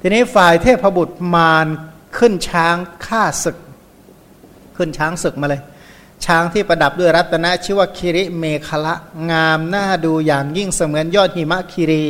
[0.00, 1.66] ทีนี้ฝ่ายเทพบุตรมาร
[2.18, 2.76] ขึ้นช้าง
[3.06, 3.56] ฆ่าศึก
[4.76, 5.62] ขึ้นช้างศึกมาเลย
[6.24, 8.94] ช้างที่ประดับด้วยรัตนะชื่อว่าคิริเมฆละ
[9.30, 12.04] งามน่าดูอย่างยิ่งเสมือนยอดหิมะคิรี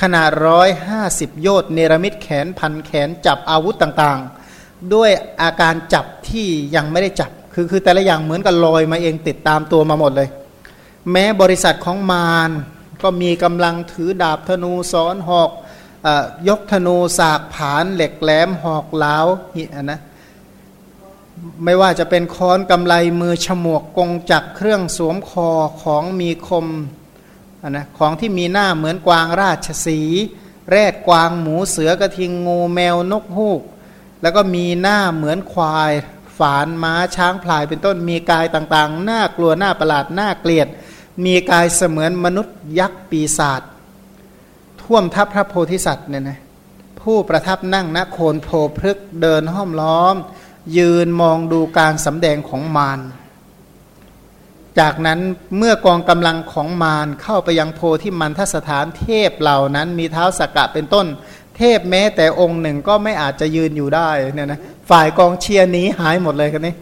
[0.00, 5.10] ขนาดร้อยห้าสิบโยชน์เนรมิตแขนพันแขนจับอาวุธต่างๆ ด้วย
[5.42, 10.28] อาการจับที่ยังไม่ได้จับ คือคือแต่ละอย่างเหมือนกับลอยมาเองติดตามตัวมาหมดเลย
[11.10, 12.50] แม้บริษัทของมาร
[13.02, 15.50] ก็มีกำลังถือดาบธนูซ้อนหอก
[16.48, 19.16] ยกธนูสากผานเหล็กแหลมหอกเหลา
[19.56, 20.00] หินะ
[21.64, 25.50] ไม่ว่าจะเป็นค้อนกำไลมือฉมวกกงจักเครื่องสวมคอ
[25.82, 26.66] ของมีคม
[27.68, 30.00] นะของที่มีหน้าเหมือนกวางราชสี
[30.70, 33.62] แรดกวางหมูเสือกระทิงงูแมวนกฮูก
[34.22, 35.92] แล้วก็มีหน้าเหมือนควาย
[36.38, 40.68] ฝานม้าช้างพลายเป็นต้นมีกายต่างๆ หน่ากลัวหน่าประหลาดหน่าเกลียด
[41.24, 43.62] มีกายเสมือนมนุษย์ยักษ์ปีศาจ
[44.82, 46.38] ท่วมทับพระโพธิสัตว์เนี่ยนะ
[47.00, 48.48] ผู้ประทับนั่งณโคนโพ
[48.78, 50.16] พฤกเดินห้อมล้อม
[50.78, 53.00] ยืนมองดูการสำแดงของมาร
[54.80, 55.20] จากนั้น
[55.58, 61.06] เมื่อกองกำลังของมารเข้าไปยังโพที่มันทสถานเทพเหล่านั้น มีเท้าสกกะเป็นต้น
[61.56, 66.74] เทพแม้แต่องค์หนึ่งก็ไม่อาจจะยืนอยู่ได้เนี่ยนะฝ่ายกองเชียร์นี้หายหมดเลยกันนี่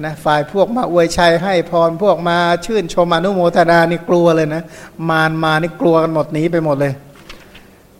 [0.00, 4.62] นะฝ่ายพวกมาอวยชัยให้พรพวกมาชื่นชมอนุโมทนานี่กลัวเลยนะ
[5.10, 6.92] มารมานี่กลัวกันหมดหนีไปหมดเลย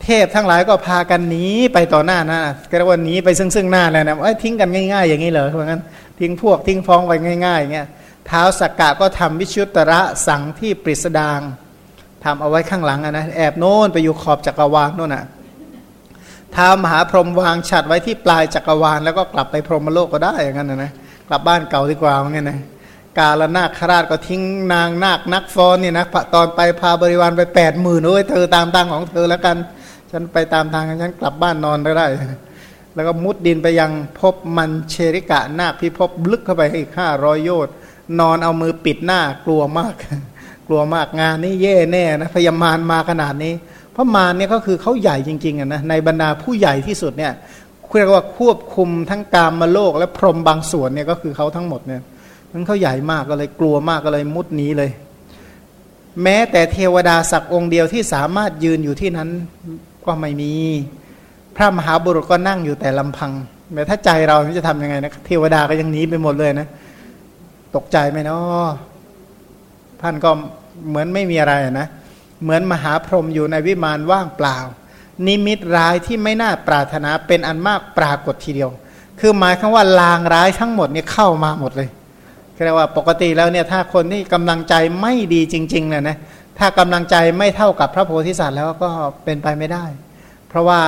[0.07, 2.41] เทพทั้งหลายก็พากันหนีไปต่อหน้านะ
[2.71, 5.83] ก็เรียกว่าหนีไปซึ่งซึ่งหน้าเลยนะไอ้ทิ้งกันง่าย ๆ อย่างนี้เหรอเพราะงั้น
[6.21, 7.13] ทิ้งพวกทิ้งฟ้องไป
[7.47, 7.89] ง่ายๆอย่างเงี้ย
[8.27, 11.41] เท้าสักกะก็ทำวิชุตระสังที่ปริสดาง
[12.25, 15.25] ทำเอาไว้ข้างหลังนะแอบโน้นไปอยู่ขอบจักรวาลโน่นน่ะ
[16.57, 20.93] ท้ามหาพรหมวางฉัดไว้ที่ปลายจักรวาล แล้วก็กลับไปพรหมโลกก็ได้อย่างนั้นนะนะ
[21.29, 22.59] กลับบ้านเก่าดีกว่าอย่างเงี้ยนะ
[23.19, 29.57] กาลนาคราชก็ทิ้งนางนาคนักฟ้อนเนี่ยนะตอนไปพาบริวารไปแปดหมื่นโอ้ยเธอตามตังของเธอแล้วกัน
[30.19, 32.07] ฉันไปตามทางฉันกลับบ้านนอนก็ได้
[32.95, 37.73] แล้วก็มุดดินไปยังพบมันเชริกะนาคพิภพลึกเข้าไปอีกห้าร้อยโยชน์
[38.21, 39.95] นอนเอามือปิดหน้ากลัวมาก
[40.69, 43.55] กลัวมากงานนี้เย่แน่นะพยามารมาขนาดนี้
[43.93, 47.33] เพราะมารเนี่ยก็คือเขาใหญ่จริงๆนะในบรรดาผู้ใหญ่ที่สุดเนี่ย
[47.97, 52.03] เรียกว่าควบคุมทั้งกามมาโลกและพรหมบางส่วนเนี่ยก็คือเขาทั้งหมดเนี่ย
[52.53, 54.91] มันเขาใหญ่มากก็เลยกลัวมากก็เลยมุดหนีเลย
[56.23, 59.29] แม้แต่เทวดาสักองค์เดียวที่สามารถยืนอยู่ที่นั้น
[60.07, 60.53] ก็ไม่มี
[61.57, 63.33] พระมหาบุรุษก็นั่งอยู่แต่ลำพัง
[63.73, 66.69] แม้ถ้าใจเราจะทํำยังไงนะเทวดาก็ยังหนีไปหมดเลยนะ
[67.77, 68.69] ตกใจไหมเนาะ
[70.03, 70.31] ท่านก็
[70.89, 71.89] เหมือนไม่มีอะไรนะ
[72.43, 74.59] เหมือนมหาพรหมอยู่ในวิมานว่างเปล่า
[75.27, 78.71] นิมิตร้ายที่ไม่น่าปรารถนาเป็นอันมากปรากฏทีเดียว
[79.21, 81.89] คือหมายคำว่าลางร้ายทั้งหมดเนี่ยเข้ามาหมดเลย
[82.65, 86.17] เรียกว่าปกติแล้วเนี่ยถ้าคนที่กำลังใจไม่ดีจริงๆเนี่ยนะ
[86.59, 88.91] ถ้ากำลังใจไม่เท่ากับพระโพธิสัตว์แล้วก็
[89.25, 89.85] เป็นไปไม่ได้
[90.49, 90.81] เพราะว่า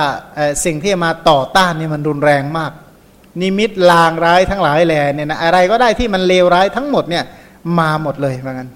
[0.65, 2.71] สิ่งที่มาต่อต้านนี่มันรุนแรงมาก
[3.41, 7.23] นิมิตลางร้ายทั้งหลายแหล่เนี่ยนะอะไรก็ได้ที่มันเลวร้ายทั้งหมดเนี่ย
[7.79, 8.69] มาหมดเลยเหมือนกัน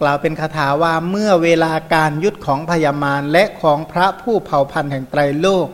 [0.00, 5.66] กล่าวเป็นคาถาว่าเมื่อเวลาการยุดของพญามารและของพระผู้เผ่าพันธุ์แห่งไตรโลก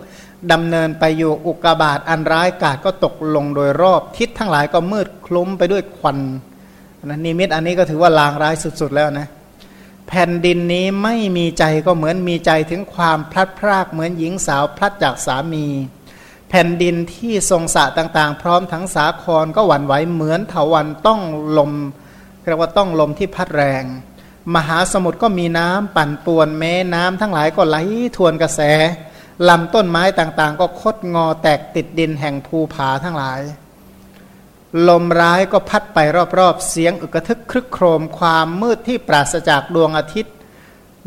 [0.52, 6.18] ดำเนินไปอยู่อุกบาตอันร้ายกาศก็ตกลงโดยรอบทิศทั้งหลายก็มืดคลุ้มไปด้วยควัน
[7.04, 9.28] นะนิมิตอันนี้ก็ถือว่าลางร้ายสุดๆแล้วนะ
[10.08, 15.66] แผ่นดินนี้ไม่มีใจก็เหมือนมีใจถึงความพลัดพรากเหมือนหญิงสาวพลัดจากสามี
[16.48, 21.20] แผ่นดินที่ทรงสะต่างๆ พร้อมทั้งสาครก็หวั่นไหวเหมือนเถาวันต้อง
[21.58, 21.72] ลม
[22.44, 23.84] เรียกว่าต้องลมที่พัดแรง
[24.54, 27.76] มหาสมุทรก็มีน้ำปั่นป่วนแม้น้ำทั้งหลายก็ไหล
[28.16, 28.60] ทวนกระแส
[29.48, 33.40] ลำต้นไม้ต่างๆ ก็คดงอแตกติดดินแห่งภูผาทั้งหลาย
[34.88, 35.98] ลมร้ายก็พัดไป
[36.38, 40.34] รอบๆ เสียงอึกระทึกครึกโครมความมืดที่ปราศจากดวงอาทิตย์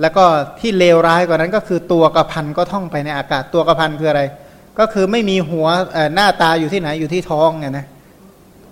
[0.02, 0.24] แล้วก็
[0.60, 4.22] ที่เลวร้ายกว่านั้นก็คือตัวกระพันก็ท่องไปในอากาศตัวกระพันคืออะไร
[4.80, 5.68] ก็คือไม่มีหัว
[6.16, 7.86] หน้าตาอยู่ที่ไหนอยู่ที่ท้องไงนะ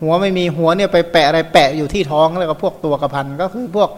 [0.01, 3.89] หัวไม่มีหัวเนี่ยไปแปะอะไรแปะอยู่ที่ท้องแล้วก็พวกตัวกระพันก็คือพวก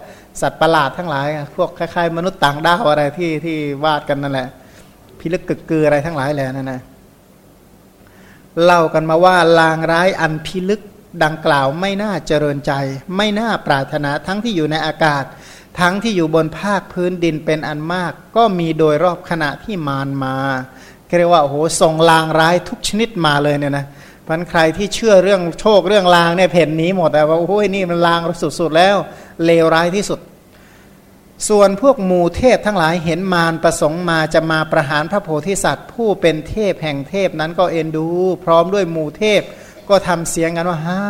[0.42, 4.48] สัตว์ประหลาดทั้งหลาย พวกคล้ายๆ มนุษย์ต่างดาวอะไรที่ที่วาดกันนั่นแหละ
[5.20, 6.82] พิลึกกึกกืออะไรทั้งหลายแหละนั่นนะ
[8.64, 10.82] เล่ากันมาว่าลางร้ายอันพิลึก
[11.24, 12.72] ดังกล่าวไม่น่าเจริญใจ
[13.18, 15.24] ไม่น่าปรารถนาทั้งที่อยู่ในอากาศ
[15.80, 20.36] ทั้งที่อยู่บนภาคพื้นดินเป็นอันมาก ก็มีโดยรอบขณะที่มารมา
[21.18, 23.86] เรียกว่าโอ้โหส่งลางร้ายทุกชนิดมาเลยเนี่ยนะ
[24.28, 28.20] พันใครที่เชื่อเรื่องโชคเรื่องลางเนี่ยเพ่นนี้หมดแต่ว่าโอ้ยนี่มันลาง
[28.60, 28.96] สุดๆแล้ว
[29.46, 30.20] เลวร้ายที่สุด
[31.50, 38.08] ส่วนพวกหมู่เทพทั้งหลายเห็นมารประสงค์มาจะมาประหารพระโพธิสัตว์ ผู้เป็นเทพแห่งเทพนั้นก็เอ็นดู
[38.44, 39.42] พร้อมด้วยหมู่เทพ
[39.90, 41.02] ก็ทำเสียงกันว่าฮ่า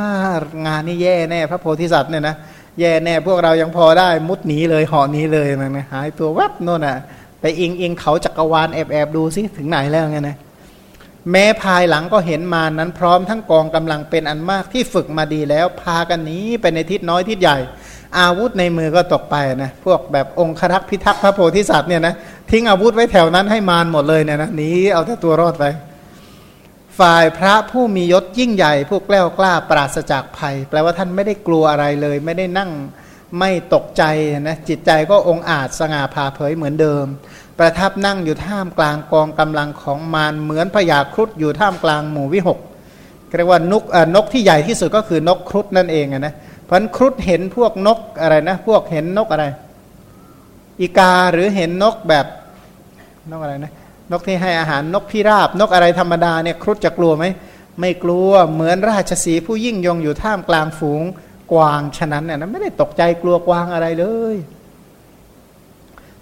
[0.66, 2.36] งานนี้แย่แน่พระโพธิสัตว์เนี่ยนะ
[2.80, 6.98] แย่แน่พวกเรายังพอได้มุดหนีเลยห่อนี้เลยนะหายตัววับโน่นน่ะ
[7.42, 10.38] ไปอิงอิงเขาจักรวาลแอบแอบดูซิถึงไหนแล้วไงนะ
[11.32, 17.58] แม้ภายหลังก็เห็นมานั้นพร้อมทั้งกองกำลังเป็นอันมากที่ฝึกมาดีแล้วพากันหนีไปในทิศน้อยทิศใหญ่
[18.20, 22.14] อาวุธในมือก็ตกไปนะพวกแบบองครักษ์พิทักษ์พระโพธิสัตว์เนี่ยนะ
[22.52, 25.66] ทิ้งอาวุธไว้แถวนั้นให้มารหมดเลยเนี่ยนะหนีเอาแต่ตัวรอดไป
[27.00, 32.72] ฝ่ายพระผู้มียศยิ่งใหญ่ผู้แกล้วกล้าปราศจากภัย แปลว่าท่านไม่ได้กลัวอะไรเลย ไม่ได้นั่ง
[33.40, 34.04] ไม่ตกใจ
[34.42, 37.06] นะจิตใจก็องอาจสง่าผ่าเผยเหมือนเดิม
[37.60, 42.60] ประทับนั่งอยู่ท่ามกลางกองกำลังของมารเหมือนพญาครุฑอยู่ท่ามกลางหมู่วิหก
[43.38, 43.84] เรียกว่านก
[44.16, 49.46] นกที่ใหญ่ที่สุดก็คือนกครุฑนั่นเองนะเพราะครุฑเห็นพวกนกอะไรนะ พวกเห็นนกอะไร
[50.80, 52.26] อีกาหรือเห็นนกแบบ
[53.32, 53.72] นกอะไรนะ
[54.12, 57.26] นกที่ให้อาหารนกพิราบ นกอะไรธรรมดาเนี่ยครุฑจะกลัวไหม
[57.80, 61.02] ไม่กลัวเหมือนราชสีผู้ยิ่งยงอยู่ท่ามกลางฝูง
[61.52, 64.36] กวางฉะนั้นเนี่ยนะไม่ได้ตกใจกลัวกวางอะไรเลย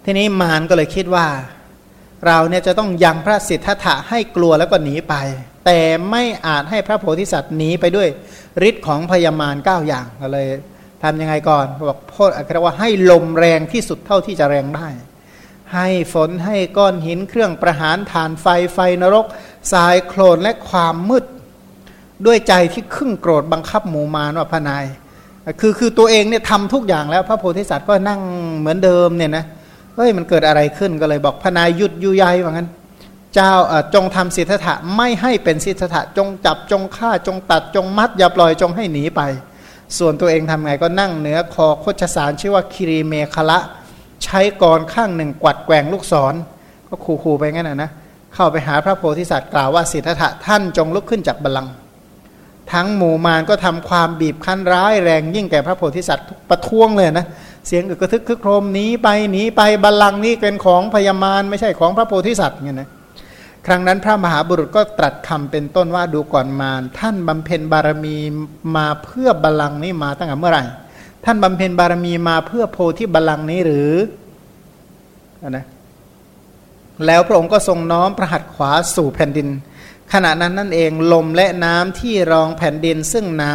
[0.04, 1.26] ทีนี้มารก็เลยคิดว่า
[2.26, 5.14] เราเนี่ยจะต้องยังพระสิทธัตถะให้กลัวแล้วก็หนีไป
[5.66, 5.80] แต่
[6.10, 8.08] ไม่อาจให้พระโพธิสัตว์หนีไปด้วย
[8.68, 10.48] ฤทธิ์ของพยามารเก้าอย่างก็เลย
[11.02, 14.88] ทำยังไงก่อนบอกโพดเรียกว่าให้ลมแรงที่สุดเท่าที่จะแรงได้
[15.74, 19.26] ให้ฝนให้ก้อนหินเครื่องประหารฐานไฟไฟนรก
[19.72, 21.24] ทรายโคลนและความมืด
[22.26, 24.84] ด้วยใจที่ครึ่งโกรธบังคับหมู่มารว่าพนาย
[25.60, 28.20] คือคือตัวเองเนี่ยทำทุกอย่างแล้วพระโพธิสัตว์ก็นั่ง
[28.58, 29.44] เหมือนเดิมเนี่ยนะ
[29.96, 32.68] เฮ้ยมันเกิดอะไรขึ้นก็เลยบอกพนายหยุดยุยายว่างั้น
[33.34, 33.52] เจ้า
[33.94, 39.20] จงทำสิทธะไม่ให้เป็นสิทธะจงจับจงฆ่าจงตัดจงมัด อย่าปล่อยจงให้หนีไป
[39.98, 43.58] ส่วนตัวเองทำไงก็นั่งเหนือคอโคชสารชื่อว่าคิรีเมคละ
[44.24, 46.34] ใช้กรข้างหนึ่งกวัดแกว่งลูกศร
[46.88, 47.90] ก็ขู่ๆไปงั้นนะนะ
[48.34, 51.72] เข้าไปหาพระโพธิสัตว์กล่าวว่าสิทธะท่านจงลุกขึ้นจากบัลลังก์
[52.72, 57.26] ทั้งหมู่มารก็ทำความบีบคั้นร้ายแรงยิ่งแก่พระโพธิสัตว์ประท้วงเลยนะ
[57.66, 62.90] เสียงอึกกระทึกคึกโครมหนีไปหนีไปบัลลังก์นี้เป็นของพญามารไม่ใช่ของพระโพธิสัตว์เงี้ยนะ
[63.66, 68.16] ครั้งนั้นพระมหาบุรุษก็ตรัสคำเป็นต้นว่าดูก่อนมารท่านบำเพ็ญบารมี
[68.76, 70.64] มาเพื่อบัลลังนี้มาตั้งแต่เมื่อไหร่
[71.24, 73.92] ท่านบำเพ็ญบารมีมาเพื่อโพธิบัลลังนี้หรือ
[75.48, 75.66] นะ
[77.06, 79.48] แล้วพระองค์ก็ทรงน้อมพระหัตขวาสู่แผ่นดิน
[80.12, 83.54] ขณะนั้นนั่นเองลมและน้ำที่รองแผ่นดินซึ่งหนา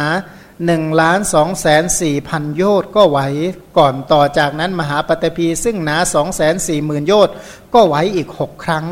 [0.66, 3.18] หนึ่งล้านสองแสนสี่พันโยชน์ก็ไหว
[3.78, 7.34] ก่อนต่อจากนั้นมหาปฏิพีซึ่งหนาสองแสนสี่หมื่นโยชน์
[7.74, 8.86] ก็ไหวอีกหกครั้ง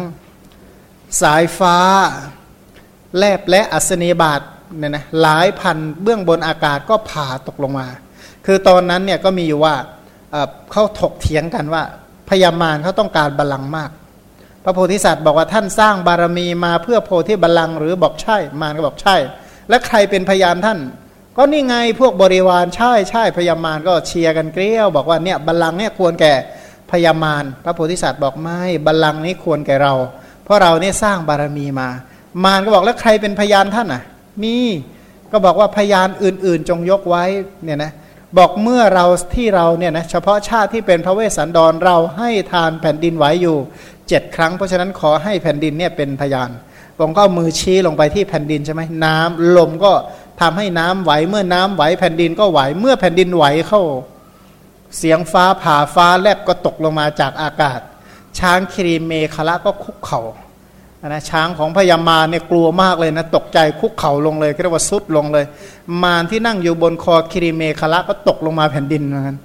[1.22, 1.78] สายฟ้า
[3.16, 4.40] แลบและอัศนีบาท
[4.78, 7.86] เนี่ยนะหลายพันเบื้องบนอากาศก็ผ่าตกลงมา
[8.46, 9.74] คือตอนนั้นเนี่ยก็มีอยู่ว่า
[10.72, 11.82] เขาถกเถียงกันว่า
[12.28, 13.90] พญามารเขาต้องการบาลังมาก
[14.64, 19.16] พระโพธิสัตว์บอกว่าท่านสร้างบารมีมาเพื่อโพธิบัลลังหรือบอกใช่มารก็บอกใช่
[19.68, 20.78] และใครเป็นพยานท่าน
[21.36, 26.34] ก็นี่ไงพวกบริวารใช่ใช่พยามารก็เชียร์กันเกลี้ยวบอกว่าเนี่ยบัลลังเนี่ยควรแก่
[26.90, 29.94] พยามารพระโพธิสัตว์บอกไม่บัลลังนี้ควรแก่เรา
[30.44, 31.88] เพราะเราเนี่ยสร้างบารมีมา
[32.44, 34.02] มารก็บอกแล้วใครเป็นพยานท่านอะ
[34.42, 34.56] มี
[35.32, 37.24] ก็บอกว่าพยานอื่น ๆ จงยกไว้
[37.64, 37.92] เนี่ยนะ
[38.38, 43.56] บอกเมื่อเราที่เราเนี่ยนะเฉพาะชาติที่เป็นพระเวสสันดรเราให้ทานแผ่นดินไหวอยู่
[44.08, 46.50] เจ็ดครั้ง เพราะฉะนั้นขอให้แผ่นดินเนี่ยเป็นพยาน
[46.98, 49.92] ผมก็มือชี้ลงไปที่แผ่นดินใช่ไหมน้ำลมก็
[50.40, 53.82] ทำให้น้ำไหวเมื่อน้ำไหวแผ่นดินก็ไหวเมื่อแผ่นดินไหวเข้า
[54.98, 57.80] เสียงฟ้าผ่าฟ้าแลบก็ตกลงมาจากอากาศ
[58.38, 65.44] ช้างครีเมคละก็คุกเขา่านะช้างของพญามารเนี่ยกลัวมากเลยนะตกใจคุกเข่าลงเลยเรียกว่าสุดลงเลย
[66.02, 69.38] มารที่นั่งอยู่บนคอครีเมคละก็ตกลงมาแผ่นดินเหมือนกัน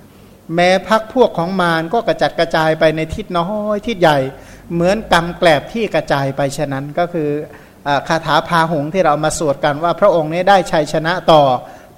[0.56, 4.18] แม้พักพวกของมารก็กระจัดกระจายไปในทิศน้อยทิศใหญ่
[4.74, 7.30] เหมือนกำแกลบที่กระจายไปฉะนั้นก็คือ
[8.08, 11.42] คาถาพาหงที่เรามาสวดกันว่าพระองค์นี้ได้ชัยชนะต่อ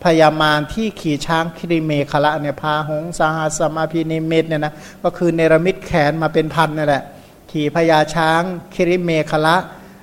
[0.03, 7.03] พยามารที่ขี่ช้างคิริเมฆละเนี่ยพาหงสาหัสมาพินิเมตเนี่ยนะก็คือเนรมิตแขนมาเป็นพันนั่แหละ
[7.51, 8.41] ขี่พญาช้าง
[8.73, 9.57] คิริเมฆละ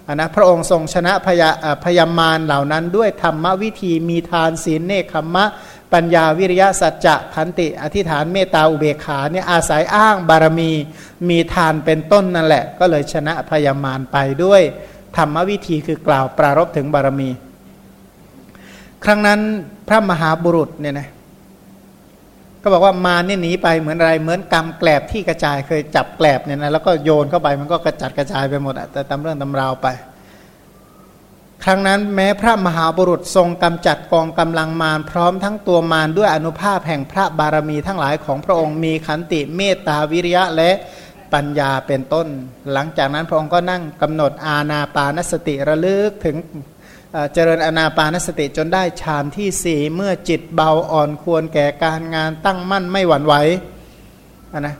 [0.07, 1.51] อันะพระองค์ทรงชนะพยา
[1.85, 5.45] พยามารเหล่านั้นด้วยธรรมวิธีมีทานศีลเนคขมะ
[5.93, 10.71] ปัญญาวิริยะสัจจะขันติ อธิษฐานเมตตาอุเบกขาเนี่ยอาศัยอ้างบารมี
[11.29, 14.63] มีทานเป็นต้นนั่นแหละ ก็เลยชนะพยามารไปด้วย
[15.17, 17.31] ธรรมวิธีคือกล่าวปรารบถึงบารมี
[19.05, 19.41] ครั้งนั้น
[19.89, 21.09] พระมหาบุรุษเนี่ยนะ
[22.63, 29.89] ก็บอกว่ามาเนี่ยหนีไปเหมือนอะไรเหมือนกำแกลบที่กระจายเคยจับแกลบเนี่ยนะแล้วก็โยนเข้าไปมันก็กระจัดกระจายไปหมดอะแต่ตำเรื่องตำราวไป
[31.65, 40.71] ครั้งนั้นแม้พระมหาบุรุษทรงกำจัดกองกำลังมารพร้อมทั้งตัวมารด้วยอนุภาพแห่งพระบารมีทั้งหลายของพระองค์มีขันติเมตตาวิริยะและ
[41.33, 42.27] ปัญญาเป็นต้น
[42.73, 46.37] หลังจากนั้นพระองค์ก็นั่งกำหนดอาณาปานสติระลึกถึง
[47.33, 53.35] เจริญอนาปานสติจนได้ฌานที่สี่เมื่อจิตเบาอ่อนควรแก่การงานตั้งมั่นไม่หวั่นไหว
[54.59, 54.77] นะ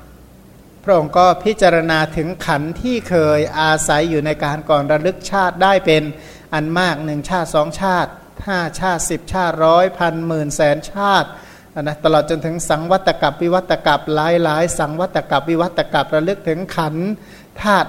[0.85, 6.03] พระองค์ก็พิจารณาถึงขันที่เคยอาศัยอยู่ในการก่อนระลึกชาติได้เป็น
[6.55, 8.11] อันมากหนึ่งชาติสองชาติ
[8.47, 11.29] ห้าชาติสิบชาติร้อยพันหมื่นแสนชาติ
[11.81, 16.95] นะตลอดจนถึงสังวัตกับวิวัตกับหลายหลายสังวัตกับวิวัตกับระลึกถึงขัน
[17.63, 17.89] ธาตุ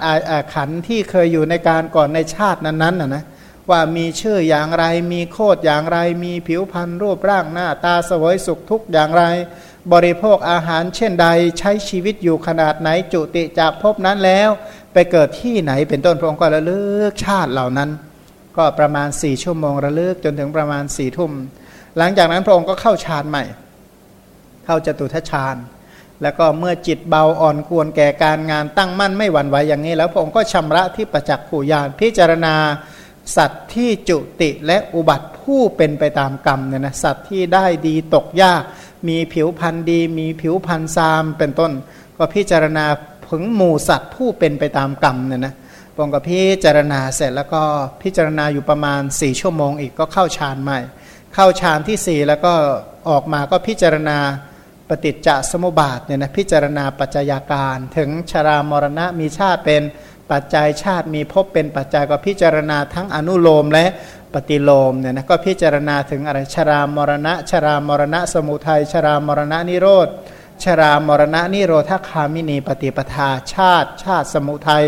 [0.56, 3.24] ขันที่เคยอยู่ในการก่อนในชาตินั้นๆนะนะ
[3.72, 9.24] ว่ามีชื่ออย่างไร มีโคดอย่างไร มีผิวพรรณรูปร่างหน้าตาสวยสุขทุกอย่างไร
[9.94, 11.28] บริโภคอาหารเช่นใด
[11.60, 14.50] ใช้ชีวิตอยู่ขนาดไหนจุติจากภพนั้นแล้ว
[14.94, 17.90] ไปเกิดที่ไหนเป็นต้นพระองค์ก็ระลึกชาติเหล่านั้น
[18.58, 21.32] ก็ประมาณสี่ชั่วโมงระลึกจนถึงประมาณสี่ทุ่ม
[21.98, 23.44] หลังจากนั้นพระองค์ก็เข้าฌานใหม่
[24.66, 25.56] เข้าจตุทัชฌาน
[26.22, 32.56] แล้วก็เมื่อจิตเบาอ่อนควรแก่การงานตั้งมั่นไม่หวั่นไหวอย่างนี้ แล้วพระองค์ก็ชำระที่ประจักษ์ผูญาณพิจารณา
[33.36, 38.64] สัตว์ที่จุติและอุบัติผู้เป็นไปตามกรรมเนี่ยนะสัตว์ที่ได้ดีตกยาก
[39.08, 41.72] มีผิวพันธุ์ดี มีผิวพันธุ์ซามเป็นต้น
[42.18, 42.86] ก็พิจารณา
[43.28, 45.54] ผึงหมู่สัตว์ผู้เป็นไปตามกรรมเนี่ยนะ
[45.96, 47.62] พงก็พิจารณาเสร็จแล้วก็
[48.02, 50.80] พิจารณาอยู่ประมาณ 4 ชั่วโมงอีกก็เข้าฌานใหม่
[51.36, 52.54] เข้าฌานที่ 4 แล้วก็
[53.10, 54.18] ออกมาก็พิจารณา
[54.90, 59.82] ปฏิจจสมุปบาทเนี่ยนะพิจารณาปัจจัยาการ ถึงชรามรณะมีชาติเป็น
[60.32, 63.86] ปัจจัยชาติมีภพเป็นปัจจัยก็พิจารณาทั้งอนุโลมและ
[64.34, 70.08] ปฏิโลมเนี่ยนะก็พิจารณาถึงอะไรชรามรณะ ชรามรณะ สมุทัยชรามรณะนิโรธ
[70.64, 74.86] ชรามรณะนิโรธคามินีปฏิปทาชาติ ชาติสมุทัย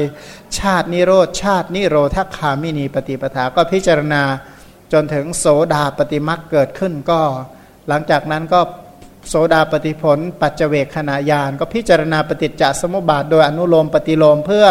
[0.59, 4.23] ชาตินิโรธชาตินิโรธคามินีปฏิปทาก็พิจารณา
[4.93, 7.19] จนถึงโสดาปฏิมักเกิดขึ้นก็
[7.87, 8.61] หลังจากนั้นก็
[9.29, 14.65] โสดาปฏิผล ปัจเจเวกขณะยานก็พิจารณาปฏิจจสมุปบาทโดยอนุโลมปฏิโลมเพื่อ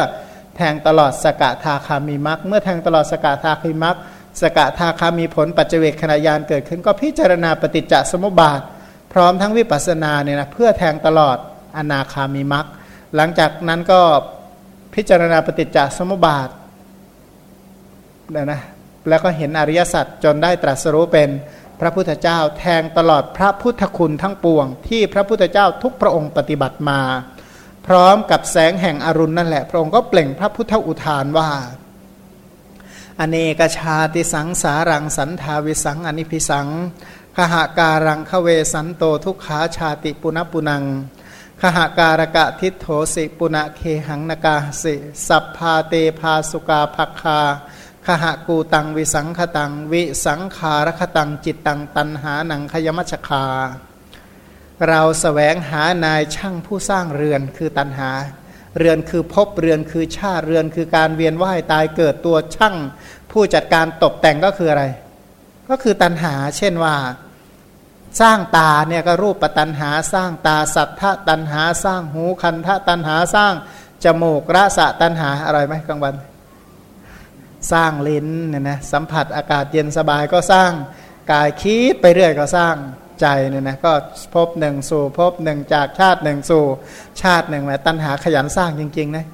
[0.61, 3.97] แทงตลอดสกทาคามีมักเมื่อแทงตลอดสกทาคามีมัก
[4.43, 8.61] สกทาคามีผลปัจเจกขณะยานเกิดขึ้น ก็พิจารณาปฏิจจสมุปบาท
[9.13, 11.37] พร้อมทั้งวิปัสสนาเนี่ยนะเพื่อแทงตลอด
[11.77, 12.67] อนาคามีมัก
[13.17, 14.01] หลังจากนั้นก็
[14.95, 16.49] พิจารณาปฏิจจสมุปบาท
[18.37, 18.61] นะ
[19.09, 21.29] แล้วก็เห็นอริยสัจจนได้ตรัสรู้เป็น
[21.81, 27.01] พระพุทธเจ้าแทงตลอดพระพุทธคุณทั้งปวง ที่พระพุทธเจ้าทุกพระองค์ปฏิบัติมา
[27.87, 31.51] พร้อมกับแสงแห่งอรุณนั่นแหละ พระองค์ก็เปล่งพระพุทธอุทานว่า
[33.21, 36.69] อเนกชาติสังสารังสันทาวิสังอนิพิสัง
[37.37, 40.85] ขหาการังขเวสันโตทุกขาชาติปุณปุนัง
[41.61, 44.95] ขหาการกะทิโถสิปุณะเคหังนกาสิ
[45.29, 47.41] สัพพาเตภาสุกาภักคา
[48.07, 53.45] ขหะกูตังวิสังขตัง วิสังขารคตังจิตตังตันหาหนังขยมัชคา
[54.89, 58.11] เราสแสวงหานายช่างผู้สร้างเรือนคือตันหา
[58.79, 62.77] เรือนคือพบเรือนคือชาติเรือนคือการเวียนว่ายตายเกิดตัวช่าง
[63.31, 64.85] ผู้จัดการตกแต่งก็คืออะไร
[65.71, 66.95] ก็คือตันหา เช่นว่า
[68.21, 73.55] สร้างตาเนี่ยก็รูปปัตันหาสร้างตาสัทธตันหาสร้างหูคันทะตันหาสร้าง
[74.05, 76.15] จมูกรสะตันหาอะไรไหมกลางวัน
[77.73, 80.71] สร้างลิ้นเนี่ยนะสัมผัสอากาศเย็นสบายก็สร้าง
[81.33, 82.75] กายคิดไปเรื่อยก็สร้าง
[83.21, 83.93] ใจเนี่ยนะก็
[84.35, 86.65] พบหนึ่งสู่พบหนึ่งจากชาติหนึ่งสู่
[87.23, 89.27] ชาติหนึ่งแหละตัณหาขยันสร้างจริงๆนะ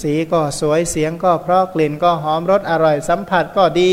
[0.00, 3.92] สีก็สวยเสียงก็เพราะกลิ่นก็หอมรสอร่อยสัมผัสก็ดี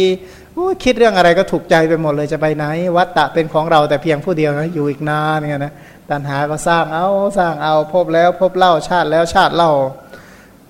[0.84, 2.66] คิดเรื่องอะไรก็ถูกใจไปหมดเลยจะไปไหน
[2.98, 5.74] วัตตะเป็นของเราแต่เพียงผู้เดียวนะอยู่อีกนานเนี่ยนะ
[6.12, 9.72] ตัณหาก็สร้างเอาสร้างเอาพบแล้วพบเล่าชาติแล้วชาติเล่า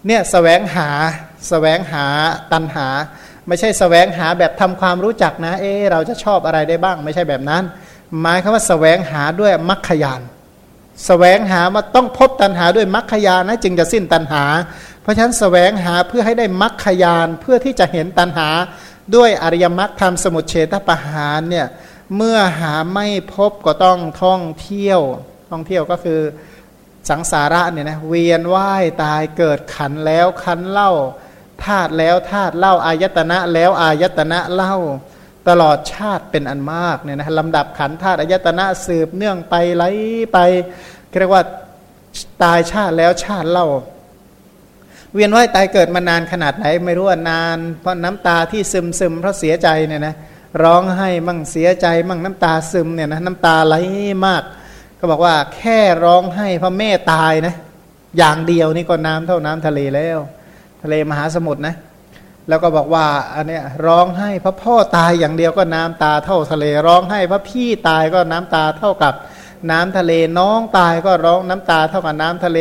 [0.07, 2.05] เนี่ยสแสวงหาสแสวงหา
[2.51, 2.87] ตันหา
[3.47, 7.63] ไม่ใช่สแสวงหาแบบทำความรู้จักนะ เออเราจะชอบอะไรได้บ้าง ไม่ใช่แบบนั้น
[8.21, 10.23] หมายคำว่าสแสวงหาด้วยมรรคยานส
[11.05, 14.43] แสวงหามาต้องพบตันหาด้วยมรรคยานนะจึงจะสิ้นตันหา
[15.01, 18.49] เพราะฉะนั้นสแสวงหาเพื่อให้ได้มรรคยานเพื่อที่จะเห็นตันหา
[19.15, 21.67] ด้วยอริยมรรคธรรมสมุทเฉทประหารเนี่ย
[22.15, 25.01] เมื่อหาไม่พบก็ต้องท่องเที่ยว
[25.49, 26.19] ท่องเที่ยวก็คือ
[27.09, 30.91] สังสาระเนี่ยนะเวียนว่ายตายเกิดขันแล้วขันเล่า
[31.63, 34.75] ธาตุแล้วธาตุเล่าอายตนะแล้วอายตนะเล่า
[35.49, 39.83] ตลอดชาติเป็นอันมากเนี่ยนะลำดับขันธาตุอายตนะสืบเนื่องไปไหล
[40.33, 40.37] ไป
[41.19, 41.43] เรียกว่า
[42.43, 43.67] ตายชาติแล้วชาติเล่า
[45.13, 50.15] เวียนว่ายตายเกิดมานานขนาดไหนไม่รู้ว่านาน เพราะน้ำตาที่ซึมซึมเพราะเสียใจเนี่ยนะ
[50.63, 53.75] ร้องให้มั่งเสียใจมั่งน้ำตาซึมเนี่ยนะน้ำตาไหล
[54.25, 54.43] มาก
[54.99, 57.55] ก็บอกว่าแค่ร้องให้พระแม่ตายนะ
[58.17, 60.19] อย่างเดียวนี่ก็น้ำเท่าน้ำทะเลแล้ว
[60.81, 61.75] ทะเลมหาสมุทรนะ
[62.49, 69.13] แล้วก็บอกว่าอันเนี้ยร้องให้พระพ่อตายอย่างเดียวก็น้ำตาเท่าทะเล ร้องให้พระพี่ตายก็น้ำตาเท่ากับ
[69.71, 72.59] น้ำทะเลน้องตายก็ร้องน้ำตาเท่ากับน้ำทะเล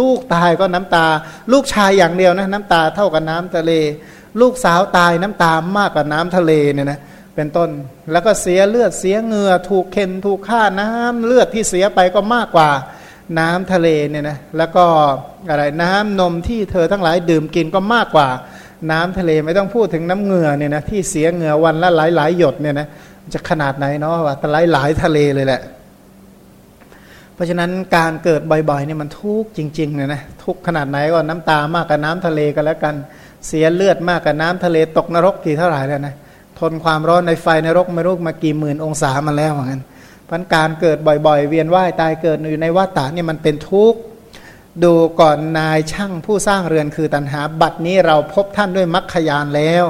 [0.00, 1.06] ลูกตายก็น้ำตา
[1.52, 3.72] ลูกชายอย่างเดียวนะน้ำตาเท่ากับน้ำทะเล
[4.40, 7.00] ลูกสาวตายน้ำตามากกว่าน้ำทะเลเนี่ยนะ
[7.34, 7.70] เป็นต้น
[8.12, 12.70] แล้วก็เสียเลือดเสียเหงื่อถูกเข็นถูกฆ่าน้ำเลือดที่เสียไปก็มากกว่า
[13.38, 14.84] น้ำทะเลเนี่ยนะแล้วก็
[15.48, 18.28] อะไรน้ำนมที่เธอทั้งหลายดื่มกินก็มากกว่า
[18.90, 22.86] น้ำทะเลไม่ต้องพูดถึงน้ำเหงื่อเนี่ยนะที่เสียเหงื่อวันละหลายหลายหยดเนี่ยนะ
[23.34, 25.60] จะขนาดไหนเนาะว่าหลายหลายทะเลเลยแหละ
[27.34, 32.94] เพราะฉะนั้นการเกิดบ่อยๆเนี่ยมันทุกข์จริงๆเนี่ยนะทุกขนาดไหนก็น้ำตามากกับน้ำทะเลกันแล้วกัน
[33.46, 36.14] เสียเลือดมากกับน้ำทะเลตกนรกกี่เท่าไหร่แล้วนะ
[36.58, 39.82] ทนความร้อนในไฟนรกไม่รู้มากี่หมื่นองศามาแล้วเหมือนกัน
[40.28, 44.00] พันการเกิดบ่อยๆ เวียนว่ายตายเกิดอยู่ในวัฏฏะเนี่ยมันเป็นทุกข์
[44.82, 49.84] ดูก่อนนายช่างผู้สร้างเรือนคือตันหา บัดนี้เราพบท่านด้วยมรรคยานแล้ว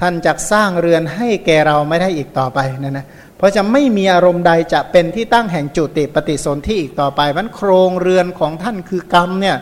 [0.00, 9.56] ท่านจะสร้างเรือนให้แกเราไม่ได้อีกต่อไปนะนะเพราะจะไม่มีอารมณ์ใดจะเป็นที่ตั้งแห่งจุติปฏิสนธิอีกต่อไปมันโครงเรือนของท่านคือกรรมเนี่ย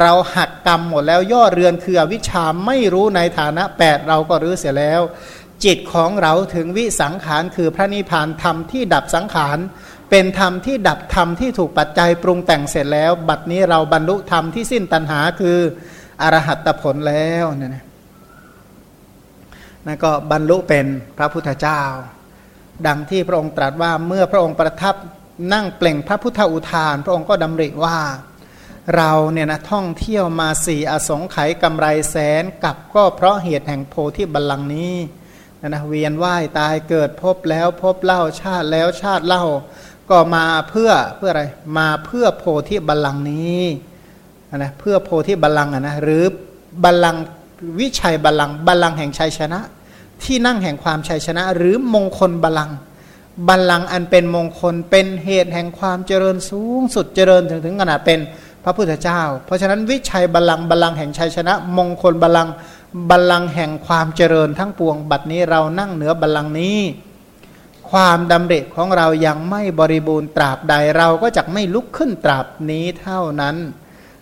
[0.00, 5.00] เราหักกรรมหมดแล้วย่อเรือนคืออวิชาไม่รู้ในฐานะ 8 เราก็รื้อเสียแล้ว
[5.64, 9.58] จิตของเราถึงวิสังขารคือพระนิพพานธรรมที่ดับสังขาร
[10.10, 15.58] เป็นธรรมที่ดับธรรมที่ถูกปัจจัยปรุงแต่งเสร็จแล้ว บัดนี้เราบรรลุธรรมที่สิ้นตัณหาคือ
[16.22, 17.84] อรหัตผลแล้วเนี่ยนะ
[19.86, 20.86] นั่นก็บรรลุเป็น
[21.18, 21.82] พระพุทธเจ้า
[22.86, 24.94] ดังที่พระองค์ตรัสว่าเมื่อพระองค์ประทับ
[25.52, 27.98] นั่งเปล่งพระพุทธอุทาน พระองค์ก็ดำริว่า
[28.96, 34.94] เราเนี่ยนะท่องเที่ยวมาสี่อสงไขยกำไรแสนกับก็เพราะเหตุแห่งโพธิบัลลังก์นี้
[35.66, 39.44] นะเวียนว่ายตายเกิดพบแล้วพบเล่าชาติแล้วชาติเล่า
[40.10, 41.44] ก็มาเพื่อเพื่ออะไร
[41.78, 43.62] มาเพื่อโพธิบัลลังก์นี้
[44.56, 46.24] นะเพื่อโพธิบัลลังก์นะหรือ
[46.84, 47.22] บัลลังก์
[47.80, 49.60] วิชัยบัลลังก์บัลลังก์แห่งชัยชนะ
[50.22, 52.76] ที่นั่งแห่งความชัยชนะ หรือมงคลบัลลังก์
[53.48, 58.20] บัลลังก์อันเป็นมงคลเป็นเหตุแห่งความเจริญสูงสุดเจริญถึงถึงขนาดเป็น
[58.64, 62.52] พระพุทธเจ้า เพราะฉะนั้นวิชัยบัลลังก์บัลลังก์แห่งชัยชนะ มงคลบัลลังก์
[63.10, 66.78] บัลลังก์แห่งความเจริญทั้งปวงบัดนี้เรานั่งเหนือบัลลังก์นี้
[67.90, 73.56] ความดำริของเรายังไม่บริบูรณ์ตราบใดเราก็จะไม่ลุกขึ้นตราบนี้เท่านั้น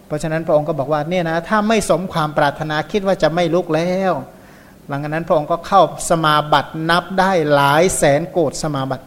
[0.07, 4.13] เพราะฉะนั้นพระองค์ก็บอกว่าเนี่ยนะถ้าไม่สมความปรารถนาคิดว่าจะไม่ลุกแล้ว
[4.89, 9.05] หลังจากนั้นพระองค์ก็เข้าสมาบัตินับได้หลายแสนโกดสมาบัติ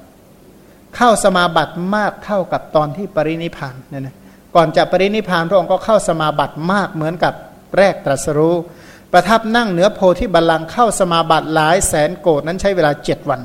[0.96, 4.16] เข้าสมาบัติมากเท่ากับตอนที่ปรินิพานเนี่ยนะ
[4.56, 7.34] ก่อนจะปรินิพานพระองค์ก็เข้าสมาบัติมากเหมือนกับ
[7.78, 8.56] แรกตรัสรู้
[9.12, 13.42] ประทับนั่งเหนือโพธิบัลลังก์เข้าสมาบัติหลายแสนโกดนั้นใช้เวลาเจ็ดวัน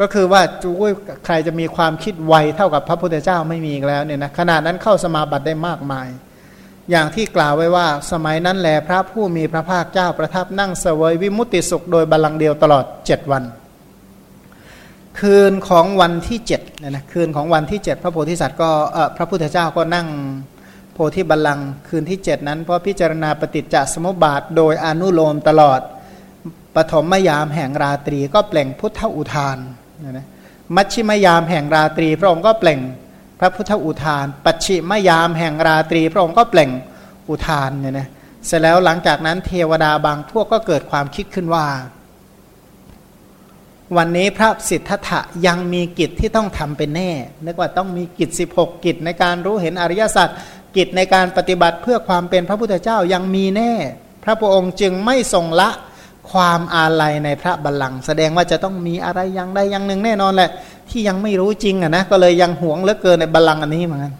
[0.00, 0.70] ก็คือว่าจู
[1.26, 6.08] ใครจะมีความคิดไวเท่ากับพระพุทธเจ้าไม่มีอีกแล้วเนี่ยนะขนาดนั้นเข้าสมาบัติได้มากมาย
[6.90, 13.44] อย่างที่กล่าวไว้ว่า สมัยนั้นแลพระผู้มีพระภาคเจ้าประทับนั่งเสวยวิมุตติสุขโดยบัลลังเดียวตลอดเจ็ดวัน
[15.20, 20.08] คืนของวันที่เจ็ดเนี่ยนะคืนของวันที่เจ็ดพระโพธิสัตว์ก็เออพระพุทธเจ้าก็นั่ง
[20.92, 25.80] โพธิบัลลังคืนที่เจ็ดนั้นเพราะพิจารณาปฏิจจสมุปบาทโดยอนุโลมตลอด
[26.76, 29.58] ปฐมยามแห่งราตรีก็เปล่งพุทธอุทาน
[30.08, 30.26] นะ
[30.76, 32.80] มัชชิมยามแห่งราตรี พระองค์ก็เปล่ง
[33.40, 36.70] พระพุทธอุทาน ปัจฉิมยามแห่งราตรี พระองค์ก็เปล่ง
[37.28, 38.08] อุทานเนี่ยนะ
[38.46, 41.66] เสร็จแล้วหลังจากนั้นเทวดาบางพวกก็เกิดความคิดขึ้นว่า
[43.96, 47.10] วันนี้พระสิทธัตถะยังมีกิจที่ต้องทำเป็นแน่
[47.46, 50.28] นึกว่าต้องมีกิจ 16 กิจในการรู้เห็นอริยสัจ
[50.76, 53.72] กิจในการปฏิบัติเพื่อความเป็นพระพุทธเจ้ายังมีแน่
[54.24, 55.70] พระพุทธองค์จึงไม่ทรงละ
[56.32, 60.50] ความอาลัยในพระบัลลังก์แสดงว่าจะต้องมีอะไรอย่างใดอย่างหนึ่งแน่นอนแหละ
[60.88, 64.14] ที่ยังไม่รู้จริงอะนะก็เลยยังหวงเหลือเกินในบัลลังก์อันนี้เหมือนกัน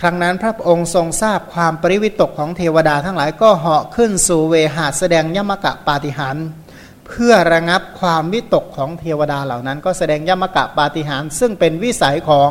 [0.00, 6.36] ครั้งนั้นพระองค์ทรงทราบความปริวิตกของเทวดาทั้งหลายก็เหาะขึ้นสู่เวหาแสดงยมกะปาฏิหาร
[7.06, 12.50] เพื่อระงับความวิตกของเทวดาเหล่านั้น ก็แสดงยมกะปาฏิหารซึ่งเป็นวิสัยของ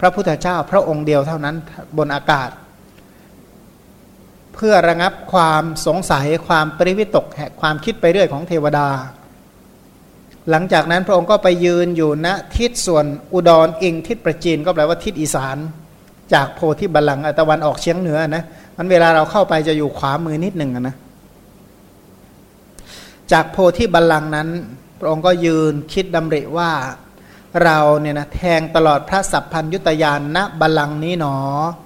[0.00, 1.56] พระพุทธเจ้าพระองค์เดียวเท่านั้น
[1.98, 2.48] บนอากาศ
[4.56, 7.26] เพื่อระงับความสงสัยความปริวิตก
[7.60, 8.88] ความคิดไปเรื่อยของเทวดา
[10.50, 15.56] หลังจากนั้นพระองค์ก็ไปยืนอยู่ณทิศส่วนอุดรอิงทิศประจีนก็แปลว่าทิศอีสาน
[16.32, 18.44] จากโพธิบัลลังก์ตะวันออกเฉียงเหนือนะ
[18.76, 20.96] มันเวลาเราเข้าไปจะอยู่ขวามือนิดหนึ่งนะ
[23.32, 24.48] จากโพธิบัลลังก์นั้น
[25.00, 26.70] พระองค์ก็ยืนคิดดำริว่า
[27.64, 31.36] เราเนี่ยนะแทงตลอดพระสัพพัญยุตยานณบัลลังก์นี้หนอ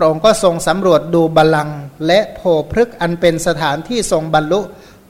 [0.00, 1.70] ระองค์ก็ทรงสำรวจดูบาลัง
[2.06, 4.60] และโพพฤกอันเป็นสถานที่ทรงบรรลุ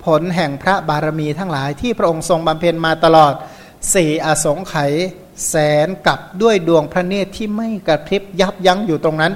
[0.04, 3.34] ผลแห่งพระบารมีทั้งหลายที่พระองค์ทรงบำเพ็ญมาตลอด
[3.94, 4.92] สี่อสงไขย
[5.48, 5.54] แส
[5.86, 9.32] นกับด้วยดวงพระเนตรที่ไม่กระพริบยับยั้งอยู่ตรงนั้น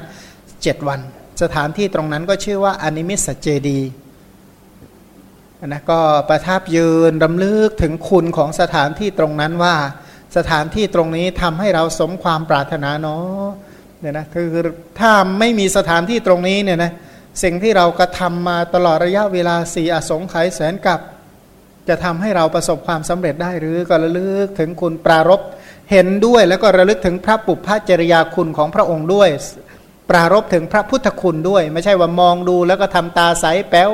[0.63, 1.01] เจ็ดวัน
[1.43, 3.81] สถานที่ตรงนั้นก็ชื่อว่าอนิมิสเจดี
[5.67, 9.77] นะก็ประทับยืนรำลึกถึงคุณของสถานที่ตรงนั้นว่า
[10.37, 13.47] สถานที่ตรงนี้ทำให้เราสมความปรารถนาเนาะ
[14.03, 14.49] เนี่ยนะคือ
[15.01, 16.93] ถ้าไม่มีสถานที่ตรงนี้เนี่ยนะ
[17.43, 21.01] สิ่งที่เรากระทำมาตลอดระยะเวลาสี่อสงไขยแสนกับ
[21.89, 25.41] จะทำให้เราประสบความสำเร็จได้หรือก็ระลึกถึงคุณปรารบ
[25.91, 29.29] เห็นด้วยแล้วก็ระลึกถึงพระปุพพจริยาคุณของพระองค์ด้วย
[30.11, 33.93] ปรารบถึงพระพุทธคุณด้วย ไม่ใช่ว่ามองดูแล้วก็ทำตาใสแป๊ว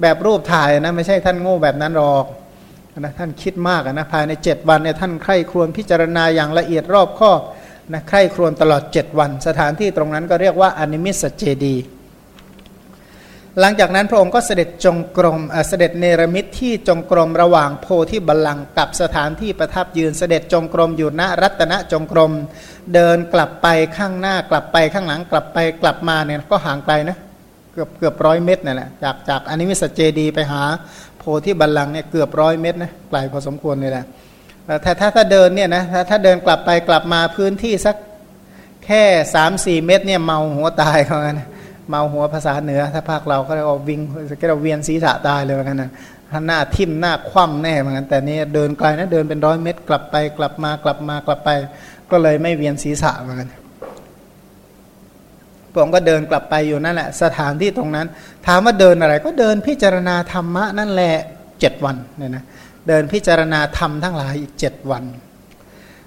[0.00, 2.24] แบบรูปถ่ายนะไม่ใช่ท่านโง่แบบนั้นหรอก
[2.98, 7.40] นะท่านคิดมากนะภายใน7วันเนี่ยท่านใคร่ครวญพิจารณาอย่างละเอียดรอบคอบ
[7.92, 11.76] นะใคร่ครวญตลอด 7 วัน สถานที่ตรงนั้นก็เรียกว่าอนิมิสเจดี
[13.60, 22.32] หลังจากนั้นพระองค์ก็เสด็จจงกรมเสด็จเนรมิตที่จงกรมระหว่างโพธิบัลลังก์กับสถานที่ประทับยืนเสด็จจงกรมอยู่ณรัตนจงกรม
[22.94, 27.18] เดินกลับไปข้างหน้ากลับไปข้างหลังกลับไปกลับมาเนี่ยก็ห่างไกลนะ
[27.72, 30.62] เกือบเกือบร้อยเมตรนั่นแหละจากจากอนิมิสเจดีไปหา
[31.18, 34.04] โพธิบัลลังก์เนี่ยเกือบร้อยเมตรนะไกลพอสมควรเลยแหละ
[34.84, 37.96] ถ้าถ้าถ้าเดินเนี่ยนะถ้าถ้าเดินกลับไปกลับมาพื้นที่สัก
[38.84, 39.02] แค่
[39.34, 41.40] สามสี่เมตรเนี่ยเมาหัวตายเขากัน
[41.90, 44.00] เมาหัวภาษาเหนือ ถ้าภาคเราก็เรียกว่าวิง
[44.40, 45.90] ก็เราเวียนศีรษะตายเลยเหมือนกันนะ
[46.46, 51.50] หน้าทิ่มหน้าคว่ำแน่เหมือนกันแต่นี่เดินไกลนะเดินเป็นร้อยเมตร กลับไปกลับมากลับมากลับไป
[52.10, 53.52] ก็เลยไม่เวียนศีรษะเหมือนกัน
[55.72, 58.06] พระองค์ก็เดินกลับไปอยู่นั่นแหละ สถานที่ตรงนั้น
[58.46, 61.16] ถามว่าเดินอะไร ก็เดินพิจารณาธรรมะนั่นแหละ
[61.60, 65.04] เจ็ดวันเนี่ยนะเเดินพิจารณาธรรมทั้งหลายอีกเจ็ดวัน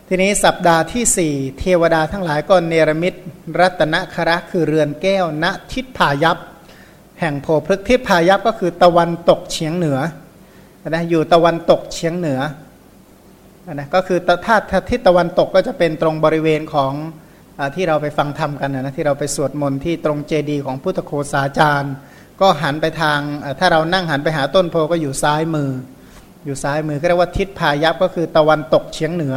[0.07, 3.13] ทีนี้สัปดาห์ที่สี่เทวดาทั้งหลายก็เนรมิต
[3.59, 6.37] รัตนคระคือเรือนแก้วณทิศพายัพ
[7.19, 9.99] แห่งโพพฤกทิศพายัพก็คือตะวันตกเฉียงเหนือ
[10.89, 12.39] นะอยู่ตะวันตกเฉียงเหนือ
[13.73, 16.93] นะก็คือถ้าทิศตะวันตกก็จะเป็นตรงบริเวณของ
[17.75, 21.93] ที่เราไปฟังธรรมกันนะที่เราไปสวดมนต์ที่ตรงเจดีย์ของพุทธโคสาจารย์
[22.41, 23.19] ก็หันไปทาง
[23.59, 25.71] ถ้าเรานั่งหันไปหาต้นโพก็อยู่ซ้ายมือ
[26.45, 29.35] อยู่ซ้ายมือก็เรียกว่าทิศพายัพก็คือตะวันตกเฉียงเหนือ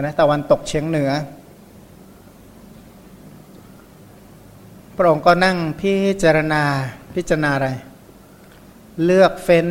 [0.00, 1.10] นะตะวันตกเฉียงเหนือ
[4.96, 6.62] พระองค์ก็นั่งพิจารณา
[7.14, 7.68] พิจารณาอะไร
[9.04, 9.68] เลือกเฟ้น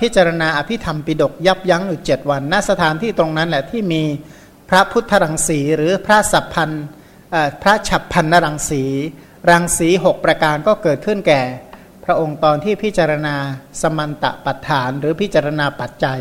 [0.00, 4.02] พิจารณาอภิธรรมปิดกยับยั้งอยู่เจ็ดวันณสถานที่ตรงนั้นแหละที่มี
[4.68, 6.70] พระพุทธรังสีหรือพระสัพพัน
[7.62, 8.82] พระฉับพันนรังสี
[9.50, 11.42] รังสีหกประการก็เกิดขึ้นแก่
[12.10, 13.36] ระองค์ตอนที่พิจารณา
[13.82, 16.20] สมันตะปัฏฐาน หรือพิจารณาปัจจัย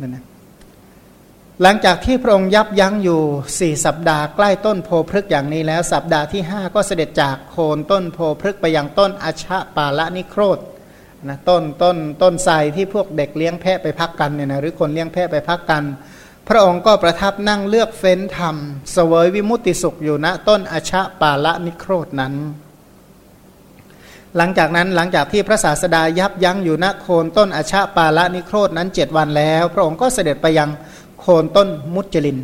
[0.00, 0.24] นั่นนะ
[1.62, 3.20] หลังจากที่พระองค์ยับยั้งอยู่
[3.58, 10.58] สี่สัปดาห์ใกล้ต้นโพพฤกอย่างนี้แล้ว สัปดาห์ที่ห้าก็เสด็จจากโคนต้นโพพฤกไปยังต้นอาชะปาละนิโครธ
[11.28, 15.82] นะต้นต้นต้นไทรที่พวกเด็กเลี้ยงแพะไปพักกันเนี่ยนะหรือคนเลี้ยงแพะไปพักกัน
[16.48, 18.56] พระองค์ก็ประทับนั่งเลือกเฟ้นธรรม
[18.92, 22.34] เสวยวิมุตติสุขอยู่ณต้นอชะปาละนิโครดนั้น
[24.36, 30.70] หลังจากนั้นหลังจากที่พระศาสดายับยั้งอยู่ณโคนต้นอชะปาละนิโครดนั้นเจ็ดวันแล้ว พระองค์ก็เสด็จไปยัง
[31.20, 32.38] โคนต้นมุจลิน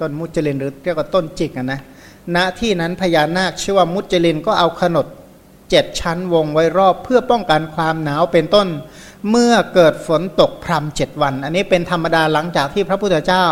[0.00, 1.80] ต้นมุจลินหรือเรียกว่าต้นจิกนะ
[2.36, 5.06] ณที่นั้นพญานาคชื่อว่ามุจลินก็เอาขนด
[5.70, 8.68] เจ็ดชั้นวงไว้รอบเพื่อป้องกันความหนาวเป็นต้น
[9.30, 13.46] เมื่อเกิดฝนตกพรำเจ็ดวัน อันนี้เป็นธรรมดาหลังจากที่พระพุทธเจ้า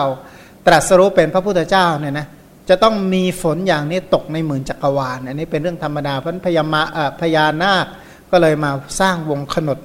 [0.67, 2.27] ตรัสรู้เป็นพระพุทธเจ้าเนี่ยนะ
[2.69, 6.83] จะต้องมีฝนอย่างนี้ตกในหมื่นจักรวาล อันนี้เป็นเรื่องธรรมดาเพราะพญามา
[7.21, 7.87] พญานาค
[8.31, 9.79] ก็เลยมาสร้างวงขนด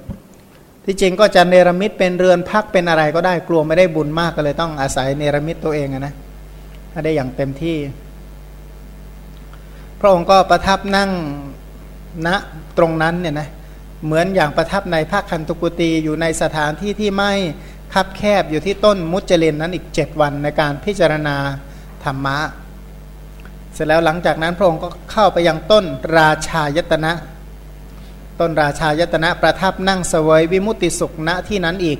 [0.84, 6.14] ที่จริงก็จะเนรมิตเป็นเรือนพักเป็นอะไรก็ได้กลัวไม่ได้บุญมากก็เลยต้องอาศัยเนรมิตตัวเองนะ
[6.92, 7.78] ถ้าได้อย่างเต็มที่
[10.00, 11.10] พระองค์ก็ประทับนั่ง
[12.26, 12.36] ณนะ
[12.78, 13.48] ตรงนั้นเนี่ยนะ
[14.04, 17.32] เหมือนอย่างประทับในภาคคันตุกุตีอยู่ในสถานที่ที่ไม่
[17.94, 21.36] คับแคบอยู่ที่ต้นมุจเลินนั้นอีกเจ็ดวันในการพิจารณา
[22.04, 22.38] ธรรมะ
[23.74, 25.84] เสร็จแล้วหลังจากนั้นพระองค์ก็เข้าไปยังต้น
[26.16, 27.12] ราชายตนะ
[28.40, 31.98] ต้นราชายตนะประทับนั่งเสวยวิมุติสุขณที่นั้นอีก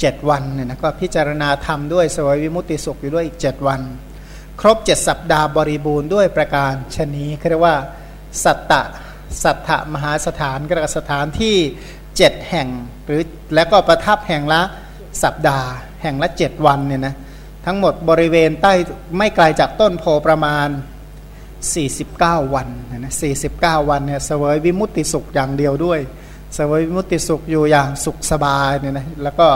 [0.00, 3.80] เจ็ดวันเนี่ยนะก็พิจารณาธรรมด้วยเสวยวิมุติสุขอยู่ด้วยอีกเจ็ดวัน
[4.60, 7.76] ครบเจ็ดสัปดาห์บริบูรณ์ด้วยประการชนีเรียกว่า
[8.44, 8.82] สัตตะ
[9.42, 11.56] สัทธมหาสถานกระสถานที่
[12.16, 12.68] เจ็ดแห่ง
[13.06, 13.22] หรือ
[13.54, 14.62] แล้วก็ประทับแห่งละ
[15.22, 15.68] สัปดาห์
[16.02, 17.14] แห่งละเจ็ดวันเนี่ยนะ
[17.66, 18.72] ทั้งหมดบริเวณใต้
[19.18, 20.68] ไม่ไกลจากต้นโพประมาณ
[21.66, 22.68] 49 วัน
[22.98, 23.14] นะ
[23.50, 26.00] 49วันเนี่ยเสวยวิมุตติสุขอย่างเดียวด้วย
[26.54, 29.48] เสวยวิมุตติสุขอยู่อย่างสุขสบายเนี่ยนะแล้วก็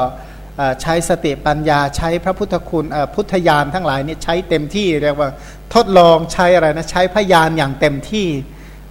[0.83, 5.31] ใช้สติปัญญาใช้พระพุทธคุณพุทธญาณทั้งหลายนี่ใช้เต็มที่เรียกว่า
[5.75, 8.29] ทดลองใช้อะไรนะใช้พยานอย่างเต็มที่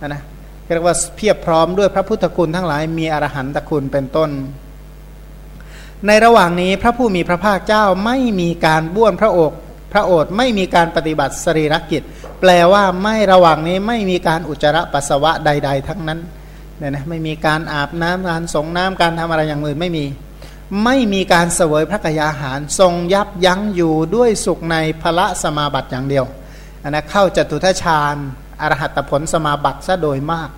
[0.07, 0.21] นะ
[0.73, 4.29] เรียกว่าเพียบพร้อมด้วยพระพุทธคุณทั้งหลายมีอรหันตคุณเป็นต้น
[6.07, 9.51] ในระหว่างนี้พระผู้มีพระภาคเจ้าไม่มีการบ้วนพระอก
[9.91, 12.01] พระโอษฐ์ไม่มีการปฏิบัติสรีรกิจ
[12.41, 16.19] แปลว่าไม่ระหว่างนี้ไม่มีการอุจจาระปัสสาวะใด ๆ ทั้งนั้น
[16.77, 20.05] เนี่ยนะไม่มีการอาบน้ำการสงน้ำการทำอะไรอย่างอื่นไม่มี
[20.83, 26.25] ไม่มีการเสวยพระกยาหาร ทรงยับยั้งอยู่ด้วยสุขในพระสมาบัติอย่างเดียว
[26.83, 28.15] อันนะเข้าจตุทชาญ
[28.61, 30.49] อรหัตผลสมาบัติซะโดยมาก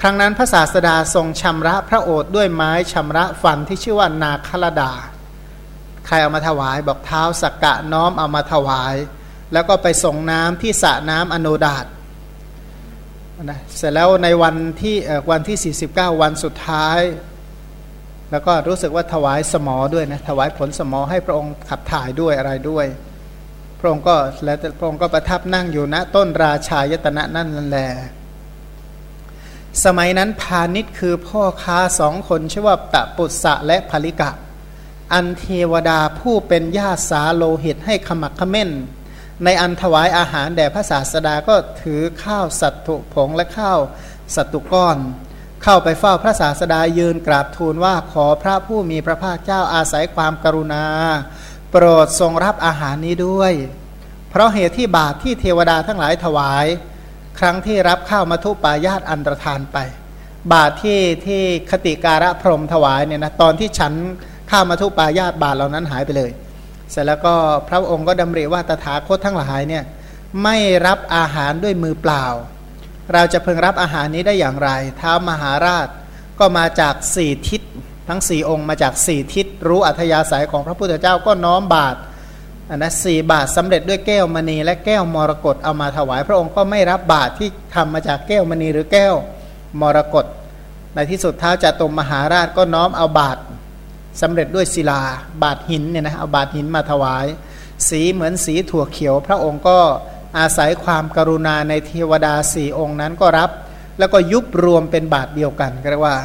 [0.00, 4.92] ครั้งนั้นพระศาสดาทรงชำระพระโอษฐ์ด้วยไม้ชำระฟันที่ชื่อว่านาคลดา
[6.06, 8.94] ใครเอามาถวายบอกเท้าสักกะน้อมเอามาถวาย
[9.52, 11.86] แล้วก็ไปส่งน้ำที่สระน้ำอโนดาต
[13.44, 14.96] นะเสร็จแล้วในวันที่
[15.30, 17.00] วันที่ 49 วันสุดท้าย
[18.30, 22.86] แล้วก็รู้สึกว่าถวายสมอด้วยนะถวายผลสมอให้พระองค์ขับถ่ายด้วยอะไรด้วย
[23.80, 27.88] พระองค์ก็แล้วพระองค์ก็ประทับนั่งอยู่ณต้นราชายตนะนั่นแหละ
[29.84, 34.30] สมัยนั้นพาณิชย์คือพ่อค้าสองคนชื่อว่าตะปุษะและภลิกะ
[35.12, 38.70] อันเทวดาผู้เป็นญาติสาโลหิตให้ขมักขม้น
[39.44, 43.78] ในอันถวายอาหารแด่พระศาสดาก็ถือข้าวสัตถุผงและข้าว
[44.34, 44.98] สัตตุก้อน
[45.62, 50.84] เข้าไปเฝ้าพระศาสดายืนกราบทูลว่าขอพระผู้มีพระภาคเจ้าอาศัยความกรุณา
[51.70, 53.52] โปรดทรงรับอาหารนี้ด้วย
[54.30, 56.66] เพราะเหตุที่บาตรที่เทวดาทั้งหลายถวาย
[57.38, 59.78] ครั้งที่รับข้าวมัทุปายาตอันตรธานไป
[60.52, 63.92] บาทที่ที่คติการะพรมถวายเนี่ยนะตอนที่ฉัน
[64.50, 66.30] ข้าวมัทุปายาตบาทเหล่านั้นหายไปเลย
[66.90, 67.34] เสร็จแล้วก็
[67.68, 69.84] พระองค์ก็ดำริว่าตถาคตทั้งหลายเนี่ย
[70.42, 72.24] ไม่รับอาหารด้วยมือเปล่า
[73.12, 75.88] เราจะเพิ่งรับอาหารนี้ได้อย่างไรท้ามหาราช
[76.38, 77.62] ก็มาจากสี่ทิศ
[78.08, 81.98] ทั้งสี่องค์มาจากสี่ทิศรู้อัธยาศัยของพระพุทธเจ้าก็น้อมบาตร
[82.70, 89.14] อันนะสี่บาทสำเร็จด้วยแก้วมณี และแก้วมรกตเอามาถวาย พระองค์ก็ไม่รับบาทที่ทำมาจากแก้วมณีหรือแก้ว
[89.80, 90.24] มรกต
[90.94, 93.38] ในที่สุดท้าจตุมมหาราชก็น้อมเอาบาท
[94.20, 95.00] สำเร็จด้วยศิลา
[95.42, 97.26] บาทหินเนี่ยนะเอาบาทหินมาถวาย
[97.88, 99.78] สีเหมือนสีถั่วเขียว พระองค์ก็
[100.38, 103.50] อาศัยความกรุณาในเทวดาสี่องค์นั้นก็รับ
[103.98, 106.16] แล้วก็ยุบรวมเป็นบาทเดียวกันก็เรียกว่า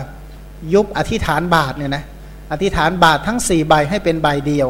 [0.74, 2.04] ยุบอธิษฐานบาทเนี่ยนะ
[2.52, 4.70] อธิษฐานบาททั้งสี่ใบให้เป็นใบเดียว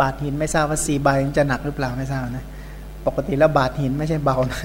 [0.00, 2.46] บาทหินไม่ทราบว่าสี่ใบจะหนักหรือเปล่าไม่ทราบนะ
[3.06, 4.60] ปกติแล้วบาทหินไม่ใช่เบานะ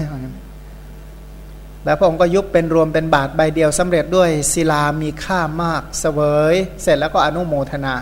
[1.86, 6.20] แล้วพระองค์ก็ยุบเป็นรวมเป็นบาทใบเดียวสำเร็จด้วยศิลามีค่ามากเสว
[6.52, 7.96] ย เสร็จแล้วก็อนุโมทนา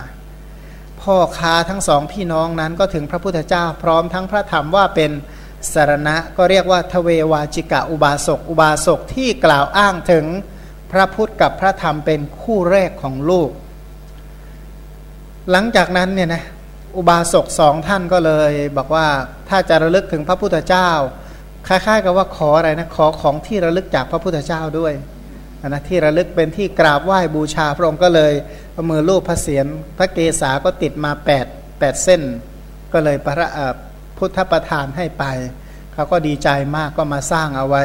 [1.01, 5.11] พ่อค้าทั้งสองพี่น้องนั้นก็ถึงพระพุทธเจ้าพร้อมทั้งพระธรรมว่าเป็น
[5.73, 10.25] สารณะก็เรียกว่าทเววาจิกะอุบาสกอุบาสกที่กล่าวอ้างถึง
[10.93, 13.51] พระพุทธกับพระธรรมเป็นคู่แรกของลูก
[15.51, 16.43] หลังจากนั้นเนี่ยนะ
[16.97, 19.07] อุบาสกสองท่านก็เลย บอกว่า
[19.49, 20.91] ถ้าจะระลึกถึงพระพุทธเจ้า
[21.69, 24.93] คล้ายๆ กับว่าขออะไรนะขอของที่ระลึกจากพระพุทธเจ้าด้วย
[25.69, 28.33] นะที่ระลึกเป็นที่กราบไหว้บูชาพระองค์ก็เลย
[28.73, 29.67] เอามือลูบพระเศียร
[29.99, 31.11] พระเกศาก็ติดมา
[31.45, 32.23] 8 8เส้น
[32.93, 33.49] ก็เลยพระ
[34.19, 35.25] พุทธประทานให้ไป
[35.93, 37.85] เขาก็ดีใจมากก็มาสร้างเอาไว้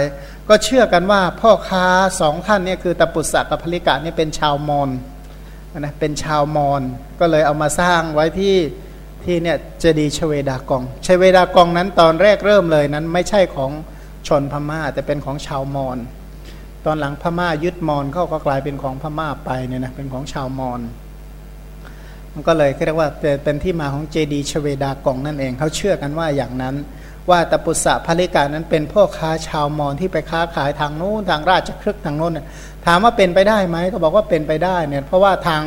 [0.49, 1.85] ก็เชื่อกันว่าพ่อค้า
[2.19, 4.89] สองท่านนี่คือตปุษะกับพลิกะนี่เป็นชาวมอญ
[5.79, 6.81] นะเป็นชาวมอญ
[7.19, 8.55] ก็เลยเอามาสร้างไว้ที่
[9.25, 13.71] ที่เนี่ยเจดีชเวดากองชเวดากองนั้นตอนแรกเริ่มเลยนั้นไม่ใช่ของ
[14.27, 15.97] ชนพม่า แต่เป็นของชาวมอญ
[16.85, 20.81] ตอนหลังพม่ายึดมอญเขาก็กลายเป็นของพม่าไปเนี่ยนะเป็นของชาวมอญ
[22.33, 23.09] มันก็เลยเรียกว่า
[23.43, 26.75] เป็นที่มาของเจดีชเวดากองนั่นเองเขาเชื่อกันว่าอย่างนั้น
[27.29, 32.39] ว่าตปุษะภริกานั้นเป็นพ่อค้าชาวมอญที่ไปค้าขายทางโน้นทางราชครึกทางโน้น
[32.85, 35.63] ถามว่าเป็นไปได้ไหมก็บอกว่าเป็นไปได้เนี่ยเพราะว่าทาง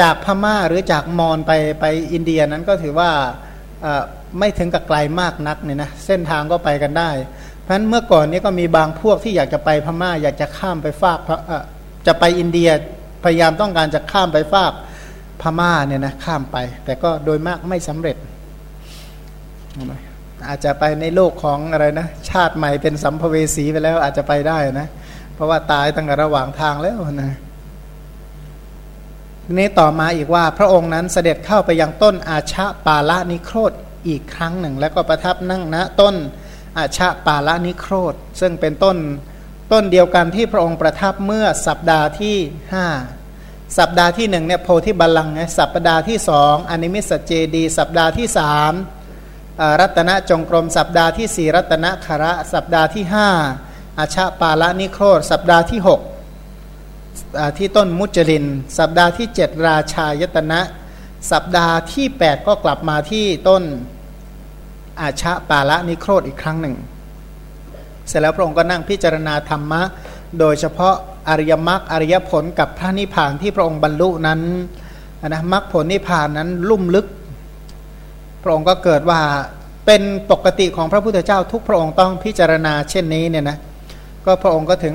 [0.00, 3.10] จากพม่าหรือจากมอญไปไปอินเดียนั้นก็ถือว่า
[4.38, 7.10] ไม่ถึงกับไกลมากนักเนี่ยนะเส้นทางก็ไปกันได้
[7.60, 11.18] เพราะฉะนั้นเมื่อก่อนนี้ก็มีบางพวกที่อยากจะไปพม่า อยากจะข้ามไปฝาก
[12.06, 12.70] จะไปอินเดีย
[13.24, 14.72] พยายามต้องการจะข้ามไปฝาก
[15.42, 18.16] พม่าเนี่ยนะข้ามไป แต่ก็โดยมากไม่สำเร็จ
[20.48, 24.88] อาจจะไปในโลกของอะไรนะชาติใหม่เป็นสัมภเวสีไปแล้วอาจจะไปได้นะ
[25.34, 27.30] เพราะว่าตายตั้งแต่ระหว่างทางแล้วนะ
[29.58, 33.72] นี้ต่อมาอีกว่าพระองค์นั้นเสด็จเข้าไปยังต้นอาชะปาละนิโครธ
[34.08, 36.14] อีกครั้งหนึ่ง แล้วก็ประทับนั่งณต้น
[36.78, 38.96] อาชะปาละนิโครธซึ่งเป็นต้น
[39.72, 42.36] ต้นเดียวกันที่พระองค์ประทับเมื่อสัปดาห์ที่
[42.72, 42.86] ห้า
[43.78, 48.72] สัปดาห์ที่หนึ่งเนี่ยโพธิบัลลังไงสัปดาห์ที่สองอนิมิสเจดี สัปดาห์ที่สาม
[49.80, 53.28] รัตนจงกรม สัปดาห์ที่สี่รัตนคระ สัปดาห์ที่ห้า
[53.98, 56.00] อาชะปาละนิโครธสัปดาห์ที่หก
[57.58, 58.44] ที่ต้นมุจลิน
[58.78, 60.60] สัปดาห์ที่ 7 ราชายตนะ
[61.32, 63.62] สัปดาห์ที่ 8 ก็กลับมาที่ต้น
[65.00, 66.76] อาชะปาละนิโครธอีกครั้งหนึ่ง
[68.08, 69.82] เสร็จแล้วพระองค์ก็นั่งพิจารณาธรรมะ
[70.38, 70.94] โดยเฉพาะ
[71.28, 74.40] อริยมรรคอริยผลกับพระนิพพานที่พระองค์บรรลุนั้น
[75.28, 77.06] นะมรรคผลนิพพานนั้นลุ่มลึก
[78.42, 79.20] พระองค์ก็เกิดว่า
[79.86, 83.58] เป็นปกติของพระพุทธเจ้าทุกพระองค์ต้องพิจารณาเช่นนี้เนี่ยนะ
[84.24, 84.94] ก็พระองค์ก็ถึง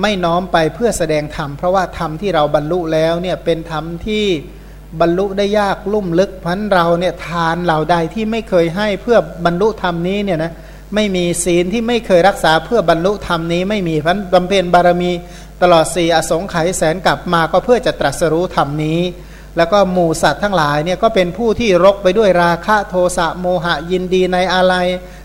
[0.00, 4.24] ไม่น้อมไปเพื่อแสดงธรรมเพราะว่าธรรมที่เราบรรลุแล้วเนี่ยเป็นธรรมที่
[5.00, 10.52] บรรลุได้ยากลุ่มลึกพันเราเนี่ยทานเหล่าใดที่ไม่เคยให้เพื่อบรรลุธรรมนี้เนี่ยนะ
[10.94, 15.12] ไม่มีศีลที่ไม่เคยรักษาเพื่อบรรลุธรรมนี้ไม่มีพันบำเพ็ญบารมี
[15.62, 19.00] ตลอดสี่อสงไขยแสนกลับมาก็เพื่อจะตรัสรู้ธรรมนี้
[19.56, 24.74] แล้วก็หมูสัตว์ทั้งหลายเนี่ยก็เป็นผู้ที่รกไปด้วยราคะโทสะโมหะยินดีในอะไร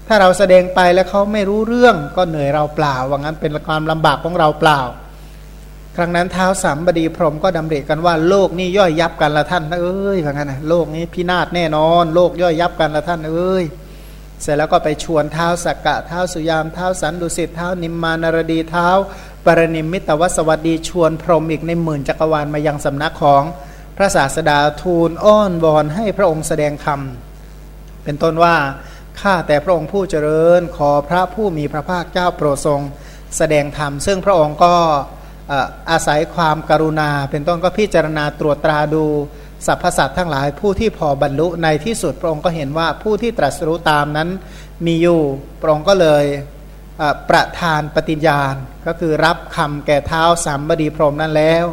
[0.07, 4.81] ถ้าเราแสดงไปแล้วเขาไม่รู้เรื่องก็เหนื่อยเราเปล่าว่างั้นเป็นความลำบากของเราเปล่า
[5.95, 13.63] ครั้งนั้นเท้าสามบดีพรหมก็ดำริกันว่าโลกนี้ย่อยยับกันละท่านเอ้ยว่างั้นนะโลกนี้พินาศแน่นอน โลกย่อยยับกันละท่านเอ้ย
[14.41, 18.87] เสร็จแล้วก็ไปชวนเท้าสักกะเท้าสุยามเท้าสันดุสิตเท้านิมมานารดีเท้า
[19.45, 23.43] ปรนิมมิตวสวัสดีชวนพรหมอีกในหมื่นจักรวาลมายังสำนักของ
[23.97, 26.99] พระศาสดาทูลอ้อนวอนให้พระองค์แสดงธรรม
[28.03, 28.55] เป็นต้นว่า
[29.21, 32.81] ข้าแต่พระองค์ผู้เจริญ ขอพระผู้มีพระภาคเจ้าโปรดทรง
[33.37, 34.75] แสดงธรรม ซึ่งพระองค์ก็
[35.91, 39.05] อาศัยความกรุณา เป็นต้นก็พิจารณาตรวจตราดู
[39.65, 44.29] สรรพสัตว์ทั้งหลายผู้ที่พอบรรลุในที่สุดพระองค์ก็เห็นว่าผู้ที่ตรัสรู้ตามนั้น
[44.85, 45.21] มีอยู่
[45.61, 46.25] พระองค์ก็เลย
[47.29, 48.53] ประทานปฏิญญาณ
[48.87, 51.65] ก็คือรับคำแก่เท้าสามบดีพรหมนั้นแล้ว